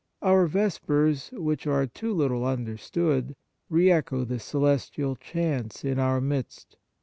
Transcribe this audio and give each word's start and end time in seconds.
Our 0.23 0.47
Vespers, 0.47 1.29
which 1.31 1.67
are 1.67 1.85
too 1.85 2.11
little 2.11 2.43
under 2.43 2.75
stood, 2.75 3.35
re 3.69 3.91
echo 3.91 4.25
the 4.25 4.39
celestial 4.39 5.15
chants 5.15 5.85
in 5.85 5.99
our 5.99 6.19
midst. 6.19 6.75